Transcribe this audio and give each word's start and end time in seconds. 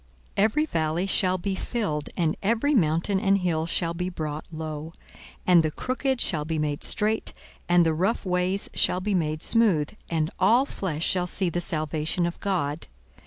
42:003:005 0.31 0.31
Every 0.45 0.65
valley 0.65 1.05
shall 1.05 1.37
be 1.37 1.53
filled, 1.53 2.09
and 2.17 2.35
every 2.41 2.73
mountain 2.73 3.19
and 3.19 3.37
hill 3.37 3.67
shall 3.67 3.93
be 3.93 4.09
brought 4.09 4.45
low; 4.51 4.93
and 5.45 5.61
the 5.61 5.69
crooked 5.69 6.19
shall 6.19 6.43
be 6.43 6.57
made 6.57 6.83
straight, 6.83 7.33
and 7.69 7.85
the 7.85 7.93
rough 7.93 8.25
ways 8.25 8.67
shall 8.73 8.99
be 8.99 9.13
made 9.13 9.43
smooth; 9.43 9.89
42:003:006 9.89 9.97
And 10.09 10.31
all 10.39 10.65
flesh 10.65 11.05
shall 11.05 11.27
see 11.27 11.51
the 11.51 11.61
salvation 11.61 12.25
of 12.25 12.39
God. 12.39 12.87